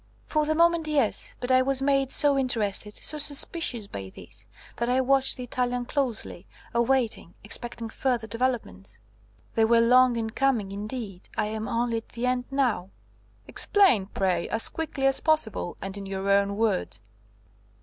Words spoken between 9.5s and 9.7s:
They